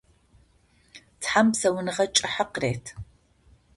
[1.21, 2.85] Тхьам псэуныгъэ кӏыхьэ къырет.